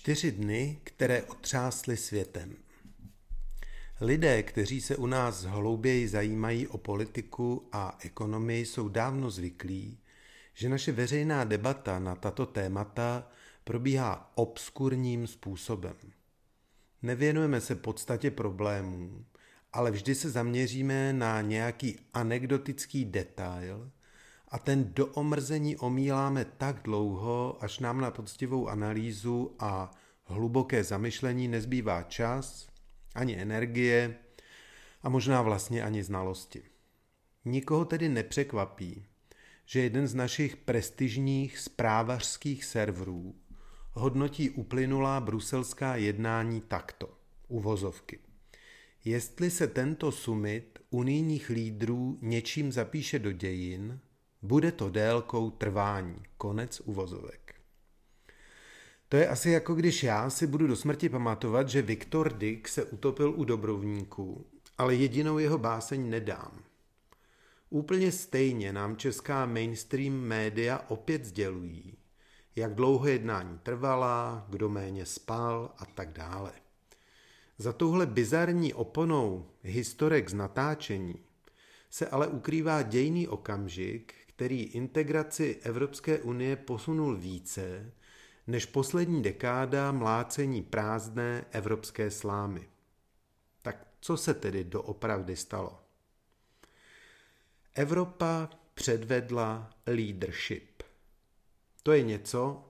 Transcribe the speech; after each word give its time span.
Čtyři 0.00 0.32
dny, 0.32 0.80
které 0.84 1.22
otřásly 1.22 1.96
světem. 1.96 2.56
Lidé, 4.00 4.42
kteří 4.42 4.80
se 4.80 4.96
u 4.96 5.06
nás 5.06 5.44
hlouběji 5.44 6.08
zajímají 6.08 6.68
o 6.68 6.78
politiku 6.78 7.68
a 7.72 7.98
ekonomii, 8.00 8.66
jsou 8.66 8.88
dávno 8.88 9.30
zvyklí, 9.30 9.98
že 10.54 10.68
naše 10.68 10.92
veřejná 10.92 11.44
debata 11.44 11.98
na 11.98 12.14
tato 12.14 12.46
témata 12.46 13.30
probíhá 13.64 14.32
obskurním 14.34 15.26
způsobem. 15.26 15.96
Nevěnujeme 17.02 17.60
se 17.60 17.74
podstatě 17.74 18.30
problémů, 18.30 19.24
ale 19.72 19.90
vždy 19.90 20.14
se 20.14 20.30
zaměříme 20.30 21.12
na 21.12 21.40
nějaký 21.40 21.98
anekdotický 22.14 23.04
detail 23.04 23.90
a 24.50 24.58
ten 24.58 24.94
do 24.94 25.06
omrzení 25.06 25.76
omíláme 25.76 26.44
tak 26.44 26.82
dlouho, 26.82 27.56
až 27.60 27.78
nám 27.78 28.00
na 28.00 28.10
poctivou 28.10 28.68
analýzu 28.68 29.56
a 29.58 29.90
hluboké 30.24 30.84
zamyšlení 30.84 31.48
nezbývá 31.48 32.02
čas, 32.02 32.68
ani 33.14 33.36
energie 33.36 34.16
a 35.02 35.08
možná 35.08 35.42
vlastně 35.42 35.82
ani 35.82 36.02
znalosti. 36.02 36.62
Nikoho 37.44 37.84
tedy 37.84 38.08
nepřekvapí, 38.08 39.04
že 39.64 39.80
jeden 39.80 40.06
z 40.06 40.14
našich 40.14 40.56
prestižních 40.56 41.58
zprávařských 41.58 42.64
serverů 42.64 43.34
hodnotí 43.92 44.50
uplynulá 44.50 45.20
bruselská 45.20 45.96
jednání 45.96 46.60
takto, 46.60 47.14
uvozovky. 47.48 48.18
Jestli 49.04 49.50
se 49.50 49.66
tento 49.66 50.12
summit 50.12 50.78
unijních 50.90 51.50
lídrů 51.50 52.18
něčím 52.22 52.72
zapíše 52.72 53.18
do 53.18 53.32
dějin, 53.32 54.00
bude 54.42 54.72
to 54.72 54.90
délkou 54.90 55.50
trvání. 55.50 56.22
Konec 56.36 56.80
uvozovek. 56.80 57.54
To 59.08 59.16
je 59.16 59.28
asi 59.28 59.50
jako 59.50 59.74
když 59.74 60.02
já 60.02 60.30
si 60.30 60.46
budu 60.46 60.66
do 60.66 60.76
smrti 60.76 61.08
pamatovat, 61.08 61.68
že 61.68 61.82
Viktor 61.82 62.32
Dick 62.32 62.68
se 62.68 62.84
utopil 62.84 63.34
u 63.36 63.44
Dobrovníků, 63.44 64.46
ale 64.78 64.94
jedinou 64.94 65.38
jeho 65.38 65.58
báseň 65.58 66.10
nedám. 66.10 66.64
Úplně 67.70 68.12
stejně 68.12 68.72
nám 68.72 68.96
česká 68.96 69.46
mainstream 69.46 70.12
média 70.12 70.84
opět 70.88 71.24
sdělují, 71.24 71.96
jak 72.56 72.74
dlouho 72.74 73.06
jednání 73.06 73.58
trvala, 73.62 74.46
kdo 74.48 74.68
méně 74.68 75.06
spal 75.06 75.74
a 75.78 75.86
tak 75.86 76.12
dále. 76.12 76.52
Za 77.58 77.72
touhle 77.72 78.06
bizarní 78.06 78.74
oponou 78.74 79.46
historek 79.62 80.30
z 80.30 80.34
natáčení 80.34 81.14
se 81.90 82.08
ale 82.08 82.28
ukrývá 82.28 82.82
dějný 82.82 83.28
okamžik, 83.28 84.14
který 84.40 84.62
integraci 84.62 85.60
Evropské 85.62 86.18
unie 86.18 86.56
posunul 86.56 87.16
více 87.16 87.92
než 88.46 88.66
poslední 88.66 89.22
dekáda 89.22 89.92
mlácení 89.92 90.62
prázdné 90.62 91.44
evropské 91.50 92.10
slámy. 92.10 92.68
Tak 93.62 93.86
co 94.00 94.16
se 94.16 94.34
tedy 94.34 94.64
doopravdy 94.64 95.36
stalo? 95.36 95.82
Evropa 97.74 98.50
předvedla 98.74 99.70
leadership. 99.86 100.82
To 101.82 101.92
je 101.92 102.02
něco, 102.02 102.64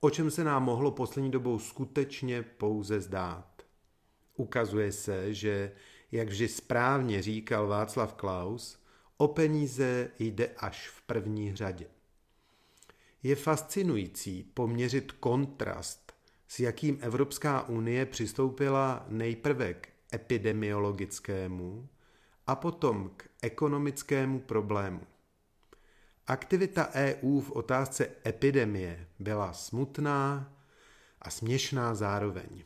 o 0.00 0.10
čem 0.10 0.30
se 0.30 0.44
nám 0.44 0.62
mohlo 0.64 0.90
poslední 0.90 1.30
dobou 1.30 1.58
skutečně 1.58 2.42
pouze 2.42 3.00
zdát. 3.00 3.62
Ukazuje 4.36 4.92
se, 4.92 5.34
že, 5.34 5.72
jak 6.12 6.28
vždy 6.28 6.48
správně 6.48 7.22
říkal 7.22 7.66
Václav 7.66 8.14
Klaus, 8.14 8.83
O 9.16 9.28
peníze 9.28 10.10
jde 10.18 10.46
až 10.56 10.88
v 10.88 11.02
první 11.02 11.56
řadě. 11.56 11.86
Je 13.22 13.36
fascinující 13.36 14.42
poměřit 14.42 15.12
kontrast, 15.12 16.12
s 16.48 16.60
jakým 16.60 16.98
Evropská 17.00 17.68
unie 17.68 18.06
přistoupila 18.06 19.06
nejprve 19.08 19.74
k 19.74 19.88
epidemiologickému 20.14 21.88
a 22.46 22.54
potom 22.54 23.10
k 23.16 23.28
ekonomickému 23.42 24.40
problému. 24.40 25.00
Aktivita 26.26 26.88
EU 26.94 27.40
v 27.40 27.50
otázce 27.50 28.08
epidemie 28.26 29.06
byla 29.18 29.52
smutná 29.52 30.52
a 31.22 31.30
směšná 31.30 31.94
zároveň. 31.94 32.64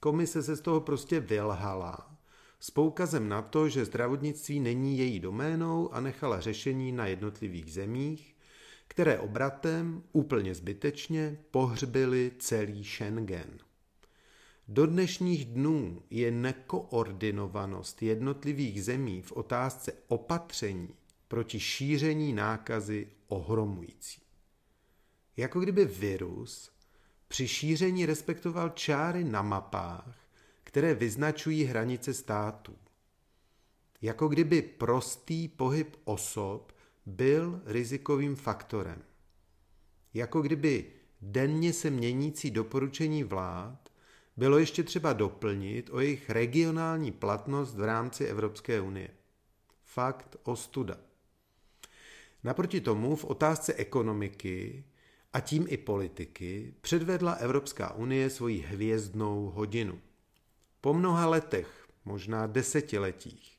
Komise 0.00 0.42
se 0.42 0.56
z 0.56 0.60
toho 0.60 0.80
prostě 0.80 1.20
vylhala 1.20 2.17
s 2.60 2.70
poukazem 2.70 3.28
na 3.28 3.42
to, 3.42 3.68
že 3.68 3.84
zdravotnictví 3.84 4.60
není 4.60 4.98
její 4.98 5.20
doménou 5.20 5.94
a 5.94 6.00
nechala 6.00 6.40
řešení 6.40 6.92
na 6.92 7.06
jednotlivých 7.06 7.72
zemích, 7.72 8.36
které 8.88 9.18
obratem 9.18 10.02
úplně 10.12 10.54
zbytečně 10.54 11.38
pohřbily 11.50 12.32
celý 12.38 12.84
Schengen. 12.84 13.58
Do 14.68 14.86
dnešních 14.86 15.44
dnů 15.44 16.02
je 16.10 16.30
nekoordinovanost 16.30 18.02
jednotlivých 18.02 18.84
zemí 18.84 19.22
v 19.22 19.32
otázce 19.32 19.92
opatření 20.08 20.88
proti 21.28 21.60
šíření 21.60 22.32
nákazy 22.32 23.08
ohromující. 23.28 24.20
Jako 25.36 25.60
kdyby 25.60 25.84
virus 25.84 26.70
při 27.28 27.48
šíření 27.48 28.06
respektoval 28.06 28.68
čáry 28.68 29.24
na 29.24 29.42
mapách 29.42 30.27
které 30.78 30.94
vyznačují 30.94 31.64
hranice 31.64 32.14
států. 32.14 32.76
Jako 34.02 34.28
kdyby 34.28 34.62
prostý 34.62 35.48
pohyb 35.48 35.96
osob 36.04 36.72
byl 37.06 37.62
rizikovým 37.64 38.36
faktorem. 38.36 39.02
Jako 40.14 40.42
kdyby 40.42 40.92
denně 41.20 41.72
se 41.72 41.90
měnící 41.90 42.50
doporučení 42.50 43.24
vlád 43.24 43.88
bylo 44.36 44.58
ještě 44.58 44.82
třeba 44.82 45.12
doplnit 45.12 45.90
o 45.92 46.00
jejich 46.00 46.30
regionální 46.30 47.12
platnost 47.12 47.74
v 47.74 47.84
rámci 47.84 48.24
Evropské 48.24 48.80
unie. 48.80 49.10
Fakt 49.84 50.36
ostuda. 50.42 50.96
Naproti 52.44 52.80
tomu 52.80 53.16
v 53.16 53.24
otázce 53.24 53.74
ekonomiky 53.74 54.84
a 55.32 55.40
tím 55.40 55.66
i 55.68 55.76
politiky 55.76 56.74
předvedla 56.80 57.32
Evropská 57.32 57.94
unie 57.94 58.30
svoji 58.30 58.58
hvězdnou 58.58 59.50
hodinu. 59.54 60.00
Po 60.80 60.94
mnoha 60.94 61.26
letech, 61.26 61.88
možná 62.04 62.46
desetiletích, 62.46 63.58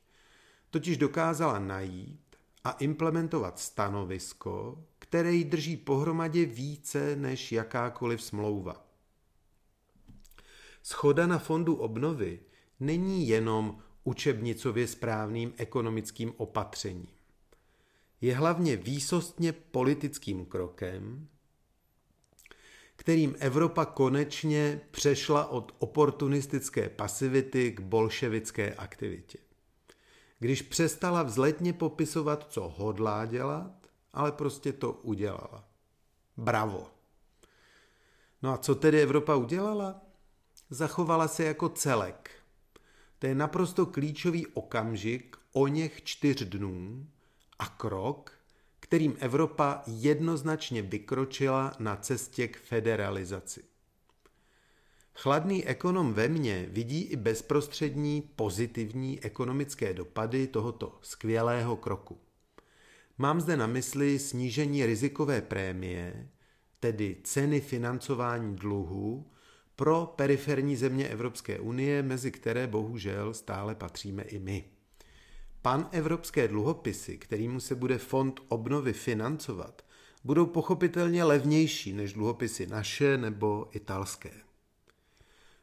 totiž 0.70 0.96
dokázala 0.96 1.58
najít 1.58 2.36
a 2.64 2.70
implementovat 2.70 3.58
stanovisko, 3.58 4.84
které 4.98 5.32
ji 5.32 5.44
drží 5.44 5.76
pohromadě 5.76 6.46
více 6.46 7.16
než 7.16 7.52
jakákoliv 7.52 8.22
smlouva. 8.22 8.86
Schoda 10.82 11.26
na 11.26 11.38
fondu 11.38 11.74
obnovy 11.74 12.40
není 12.80 13.28
jenom 13.28 13.78
učebnicově 14.04 14.86
správným 14.86 15.54
ekonomickým 15.56 16.32
opatřením. 16.36 17.20
Je 18.20 18.34
hlavně 18.34 18.76
výsostně 18.76 19.52
politickým 19.52 20.46
krokem, 20.46 21.28
kterým 23.00 23.36
Evropa 23.38 23.84
konečně 23.84 24.80
přešla 24.90 25.46
od 25.46 25.74
oportunistické 25.78 26.88
pasivity 26.88 27.72
k 27.72 27.80
bolševické 27.80 28.74
aktivitě. 28.74 29.38
Když 30.38 30.62
přestala 30.62 31.22
vzletně 31.22 31.72
popisovat, 31.72 32.46
co 32.52 32.68
hodlá 32.68 33.26
dělat, 33.26 33.72
ale 34.12 34.32
prostě 34.32 34.72
to 34.72 34.92
udělala. 34.92 35.64
Bravo. 36.36 36.90
No 38.42 38.52
a 38.52 38.58
co 38.58 38.74
tedy 38.74 39.02
Evropa 39.02 39.34
udělala? 39.34 40.00
Zachovala 40.70 41.28
se 41.28 41.44
jako 41.44 41.68
celek. 41.68 42.30
To 43.18 43.26
je 43.26 43.34
naprosto 43.34 43.86
klíčový 43.86 44.46
okamžik 44.46 45.36
o 45.52 45.66
něch 45.66 46.02
čtyř 46.02 46.44
dnů 46.44 47.06
a 47.58 47.66
krok, 47.66 48.39
kterým 48.90 49.16
Evropa 49.20 49.82
jednoznačně 49.86 50.82
vykročila 50.82 51.72
na 51.78 51.96
cestě 51.96 52.48
k 52.48 52.56
federalizaci. 52.56 53.62
Chladný 55.14 55.66
ekonom 55.66 56.12
ve 56.14 56.28
mně 56.28 56.66
vidí 56.70 57.02
i 57.02 57.16
bezprostřední 57.16 58.22
pozitivní 58.36 59.24
ekonomické 59.24 59.94
dopady 59.94 60.46
tohoto 60.46 60.98
skvělého 61.02 61.76
kroku. 61.76 62.18
Mám 63.18 63.40
zde 63.40 63.56
na 63.56 63.66
mysli 63.66 64.18
snížení 64.18 64.86
rizikové 64.86 65.42
prémie, 65.42 66.28
tedy 66.80 67.16
ceny 67.24 67.60
financování 67.60 68.56
dluhu 68.56 69.30
pro 69.76 70.12
periferní 70.16 70.76
země 70.76 71.08
Evropské 71.08 71.60
unie, 71.60 72.02
mezi 72.02 72.30
které 72.30 72.66
bohužel 72.66 73.34
stále 73.34 73.74
patříme 73.74 74.22
i 74.22 74.38
my. 74.38 74.79
Pan 75.62 75.88
evropské 75.92 76.48
dluhopisy, 76.48 77.18
kterým 77.18 77.60
se 77.60 77.74
bude 77.74 77.98
fond 77.98 78.40
obnovy 78.48 78.92
financovat, 78.92 79.84
budou 80.24 80.46
pochopitelně 80.46 81.24
levnější 81.24 81.92
než 81.92 82.12
dluhopisy 82.12 82.66
naše 82.66 83.16
nebo 83.18 83.68
italské. 83.72 84.32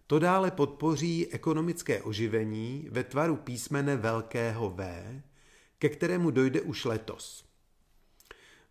To 0.07 0.19
dále 0.19 0.51
podpoří 0.51 1.27
ekonomické 1.27 2.01
oživení 2.01 2.87
ve 2.91 3.03
tvaru 3.03 3.35
písmene 3.35 3.95
velkého 3.95 4.69
V, 4.69 5.21
ke 5.79 5.89
kterému 5.89 6.31
dojde 6.31 6.61
už 6.61 6.85
letos. 6.85 7.45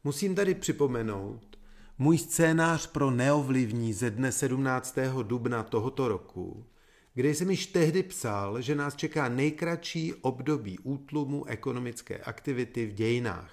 Musím 0.05 0.35
tady 0.35 0.55
připomenout, 0.55 1.57
Můj 1.99 2.19
scénář 2.19 2.87
pro 2.87 3.11
neovlivní 3.11 3.93
ze 3.93 4.11
dne 4.11 4.33
17. 4.33 4.99
dubna 5.23 5.63
tohoto 5.63 6.09
roku, 6.09 6.67
kde 7.17 7.35
jsem 7.35 7.51
již 7.51 7.67
tehdy 7.67 8.03
psal, 8.03 8.61
že 8.61 8.75
nás 8.75 8.97
čeká 8.97 9.29
nejkratší 9.29 10.15
období 10.15 10.79
útlumu 10.79 11.45
ekonomické 11.45 12.19
aktivity 12.19 12.87
v 12.87 12.93
dějinách. 12.93 13.53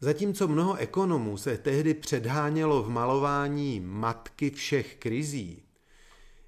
Zatímco 0.00 0.48
mnoho 0.48 0.76
ekonomů 0.76 1.36
se 1.36 1.58
tehdy 1.58 1.94
předhánělo 1.94 2.82
v 2.82 2.90
malování 2.90 3.80
matky 3.80 4.50
všech 4.50 4.96
krizí, 4.96 5.62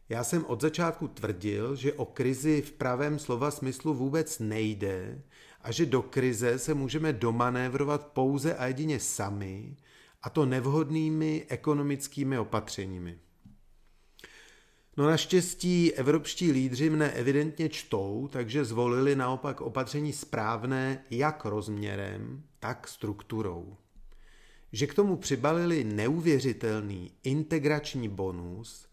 já 0.08 0.25
jsem 0.25 0.44
od 0.44 0.60
začátku 0.60 1.08
tvrdil, 1.08 1.76
že 1.76 1.92
o 1.92 2.04
krizi 2.04 2.62
v 2.62 2.72
pravém 2.72 3.19
slova 3.19 3.50
smyslu 3.50 3.94
vůbec 3.94 4.38
nejde 4.38 5.22
a 5.62 5.72
že 5.72 5.86
do 5.86 6.02
krize 6.02 6.58
se 6.58 6.75
můžeme 6.75 7.12
domanévrovat 7.12 8.06
pouze 8.06 8.54
a 8.54 8.66
jedině 8.66 9.00
sami, 9.00 9.76
a 10.22 10.31
to 10.31 10.46
nevhodnými 10.46 11.46
ekonomickými 11.48 12.38
opatřeními. 12.38 13.19
No 14.96 15.06
naštěstí 15.06 15.93
evropští 15.93 16.52
lídři 16.52 16.91
mne 16.91 17.11
evidentně 17.11 17.69
čtou, 17.69 18.29
takže 18.32 18.64
zvolili 18.64 19.17
naopak 19.17 19.61
opatření 19.61 20.12
správné 20.12 21.05
jak 21.11 21.44
rozměrem, 21.44 22.43
tak 22.61 22.88
strukturou. 22.88 23.76
Že 24.73 24.87
k 24.87 24.94
tomu 24.94 25.17
přibalili 25.17 25.85
neuvěřitelný 25.85 27.11
integrační 27.23 28.08
bonus, 28.08 28.88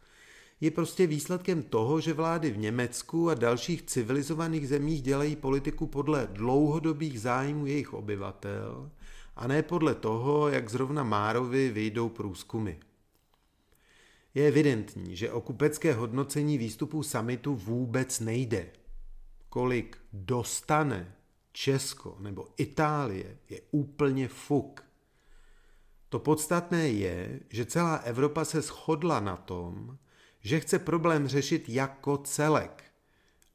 je 0.62 0.72
prostě 0.72 1.08
výsledkem 1.08 1.64
toho, 1.64 2.02
že 2.02 2.14
vlády 2.14 2.52
v 2.52 2.58
Německu 2.58 3.30
a 3.30 3.34
dalších 3.34 3.82
civilizovaných 3.82 4.68
zemích 4.68 5.02
dělají 5.02 5.36
politiku 5.36 5.88
podle 5.88 6.28
dlouhodobých 6.32 7.22
zájmů 7.22 7.66
jejich 7.66 7.94
obyvatel 7.94 8.92
a 9.36 9.48
ne 9.48 9.64
podle 9.64 9.96
toho, 9.96 10.50
jak 10.50 10.70
zrovna 10.70 11.04
Márovi 11.04 11.70
vyjdou 11.70 12.10
průzkumy. 12.10 12.72
Je 14.34 14.48
evidentní, 14.48 15.16
že 15.16 15.32
o 15.32 15.42
kupecké 15.42 15.94
hodnocení 15.94 16.58
výstupů 16.58 17.04
samitu 17.04 17.56
vůbec 17.56 18.20
nejde. 18.20 18.70
Kolik 19.50 19.98
dostane 20.14 21.16
Česko 21.52 22.18
nebo 22.20 22.48
Itálie 22.58 23.38
je 23.50 23.62
úplně 23.72 24.28
fuk. 24.28 24.84
To 26.10 26.20
podstatné 26.20 26.88
je, 26.88 27.40
že 27.50 27.66
celá 27.66 27.96
Evropa 27.96 28.46
se 28.46 28.62
shodla 28.62 29.20
na 29.20 29.38
tom, 29.38 29.98
že 30.42 30.60
chce 30.60 30.80
problém 30.80 31.28
řešit 31.28 31.70
jako 31.70 32.18
celek 32.18 32.84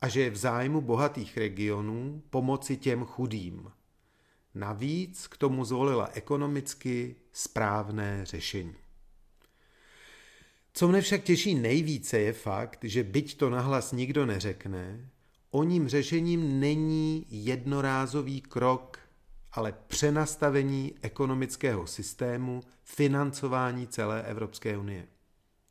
a 0.00 0.08
že 0.08 0.20
je 0.20 0.30
v 0.30 0.36
zájmu 0.36 0.80
bohatých 0.80 1.36
regionů 1.36 2.22
pomoci 2.30 2.76
těm 2.76 3.04
chudým. 3.04 3.72
Navíc 4.54 5.26
k 5.26 5.36
tomu 5.36 5.64
zvolila 5.64 6.10
ekonomicky 6.12 7.16
správné 7.32 8.24
řešení. 8.24 8.85
Co 10.78 10.88
mne 10.88 11.00
však 11.00 11.22
těší 11.22 11.54
nejvíce 11.54 12.18
je 12.18 12.32
fakt, 12.32 12.78
že 12.82 13.04
byť 13.04 13.36
to 13.36 13.50
nahlas 13.50 13.92
nikdo 13.92 14.26
neřekne, 14.26 15.10
o 15.50 15.62
ním 15.62 15.88
řešením 15.88 16.60
není 16.60 17.26
jednorázový 17.30 18.40
krok, 18.40 18.98
ale 19.52 19.74
přenastavení 19.86 20.94
ekonomického 21.02 21.86
systému 21.86 22.62
financování 22.84 23.86
celé 23.86 24.22
Evropské 24.22 24.78
unie. 24.78 25.06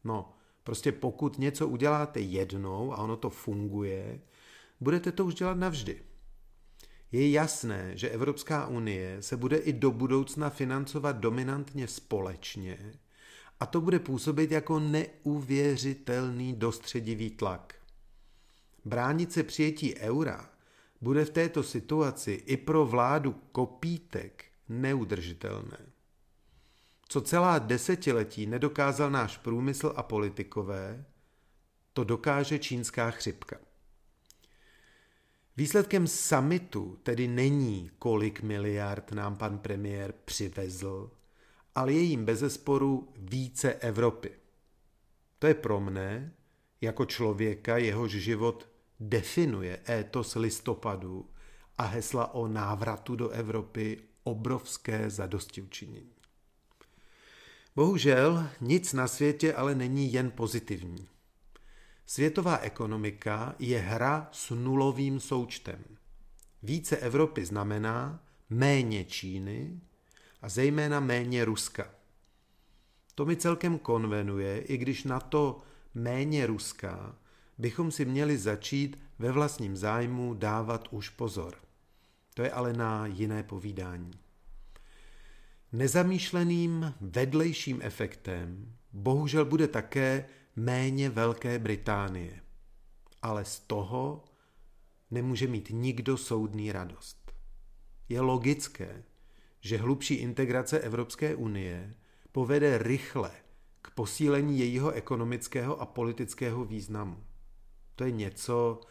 No, 0.04 0.34
prostě 0.64 0.92
pokud 0.92 1.40
něco 1.40 1.68
uděláte 1.68 2.20
jednou 2.20 2.94
a 2.94 2.98
ono 2.98 3.18
to 3.18 3.30
funguje, 3.30 4.22
budete 4.80 5.12
to 5.12 5.26
už 5.26 5.36
dělat 5.36 5.58
navždy. 5.58 6.02
Je 7.12 7.32
jasné, 7.32 7.92
že 7.98 8.10
Evropská 8.10 8.68
unie 8.68 9.22
se 9.22 9.38
bude 9.38 9.58
i 9.58 9.74
do 9.74 9.92
budoucna 9.92 10.50
financovat 10.50 11.18
dominantně 11.18 11.88
společně 11.88 12.94
a 13.60 13.66
to 13.66 13.82
bude 13.82 14.00
působit 14.00 14.52
jako 14.52 14.80
neuvěřitelný 14.80 16.54
dostředivý 16.54 17.30
tlak. 17.30 17.76
Bránit 18.86 19.32
se 19.32 19.44
přijetí 19.44 19.96
eura 19.96 20.50
bude 21.02 21.26
v 21.26 21.30
této 21.30 21.64
situaci 21.64 22.32
i 22.32 22.58
pro 22.58 22.86
vládu 22.86 23.34
kopítek 23.52 24.46
neudržitelné. 24.70 25.78
Co 27.08 27.22
celá 27.22 27.60
desetiletí 27.60 28.46
nedokázal 28.46 29.12
náš 29.12 29.38
průmysl 29.38 29.94
a 29.96 30.04
politikové, 30.04 31.06
to 31.94 32.04
dokáže 32.04 32.60
čínská 32.60 33.12
chřipka. 33.12 33.58
Výsledkem 35.58 36.08
summitu 36.08 37.00
tedy 37.04 37.28
není, 37.28 37.92
kolik 38.00 38.42
miliard 38.42 39.12
nám 39.12 39.36
pan 39.36 39.58
premiér 39.58 40.14
přivezl, 40.26 41.12
ale 41.76 41.94
je 41.94 42.02
jim 42.02 42.26
bezesporu 42.26 43.14
více 43.18 43.74
Evropy. 43.74 44.32
To 45.40 45.48
je 45.48 45.54
pro 45.54 45.80
mne, 45.80 46.34
jako 46.82 47.06
člověka, 47.06 47.78
jehož 47.78 48.12
život 48.12 48.70
definuje 49.00 49.80
étos 49.90 50.36
listopadu 50.36 51.30
a 51.78 51.84
hesla 51.84 52.34
o 52.34 52.48
návratu 52.48 53.16
do 53.16 53.30
Evropy 53.30 54.02
obrovské 54.24 55.10
zadostiučinění. 55.10 56.12
Bohužel 57.76 58.50
nic 58.62 58.94
na 58.94 59.08
světě 59.08 59.54
ale 59.54 59.76
není 59.76 60.14
jen 60.14 60.32
pozitivní. 60.32 61.08
Světová 62.06 62.58
ekonomika 62.58 63.56
je 63.60 63.80
hra 63.80 64.30
s 64.32 64.50
nulovým 64.50 65.20
součtem. 65.20 65.84
Více 66.64 66.98
Evropy 66.98 67.46
znamená 67.46 68.24
méně 68.50 69.04
Číny 69.04 69.82
a 70.46 70.50
zejména 70.50 71.00
méně 71.00 71.46
Ruska. 71.46 71.90
To 73.16 73.26
mi 73.26 73.36
celkem 73.36 73.80
konvenuje, 73.80 74.62
i 74.62 74.78
když 74.78 75.04
na 75.04 75.20
to 75.20 75.62
méně 75.94 76.48
Ruska 76.48 77.16
bychom 77.58 77.92
si 77.92 78.06
měli 78.06 78.38
začít 78.38 79.00
ve 79.20 79.32
vlastním 79.32 79.78
zájmu 79.78 80.34
dávat 80.34 80.88
už 80.92 81.10
pozor. 81.10 81.56
To 82.34 82.42
je 82.42 82.52
ale 82.52 82.74
na 82.74 83.06
jiné 83.06 83.44
povídání. 83.44 84.12
Nezamýšleným 85.72 86.94
vedlejším 87.02 87.80
efektem 87.82 88.76
bohužel 88.94 89.46
bude 89.46 89.68
také 89.68 90.26
méně 90.56 91.10
Velké 91.10 91.60
Británie. 91.60 92.42
Ale 93.22 93.46
z 93.46 93.60
toho 93.60 94.24
nemůže 95.12 95.48
mít 95.48 95.70
nikdo 95.72 96.18
soudný 96.18 96.72
radost. 96.72 97.32
Je 98.10 98.22
logické, 98.22 99.04
že 99.66 99.78
hlubší 99.78 100.14
integrace 100.14 100.80
Evropské 100.80 101.36
unie 101.36 101.94
povede 102.32 102.78
rychle 102.78 103.32
k 103.82 103.92
posílení 103.92 104.60
jejího 104.60 104.92
ekonomického 104.92 105.82
a 105.82 105.86
politického 105.86 106.66
významu. 106.66 107.24
To 107.96 108.04
je 108.04 108.12
něco, 108.12 108.82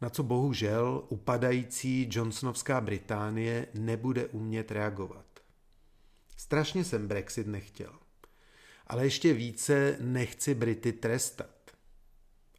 na 0.00 0.10
co 0.10 0.22
bohužel 0.22 1.04
upadající 1.08 2.08
Johnsonovská 2.10 2.80
Británie 2.80 3.66
nebude 3.74 4.26
umět 4.26 4.70
reagovat. 4.70 5.26
Strašně 6.36 6.84
jsem 6.84 7.08
Brexit 7.08 7.46
nechtěl. 7.46 7.92
Ale 8.86 9.04
ještě 9.04 9.32
více 9.34 9.96
nechci 10.00 10.54
Brity 10.54 10.92
trestat. 10.92 11.70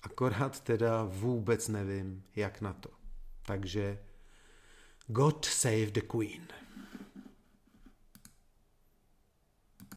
Akorát 0.03 0.59
teda 0.59 1.03
vůbec 1.03 1.67
nevím, 1.67 2.23
jak 2.35 2.61
na 2.61 2.73
to. 2.73 2.89
Takže 3.45 3.99
God 5.07 5.45
save 5.45 5.85
the 5.85 6.01
Queen. 6.01 6.66